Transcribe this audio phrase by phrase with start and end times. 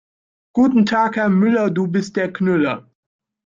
[0.53, 2.89] Guten Tag Herr Müller, du bist der Knüller.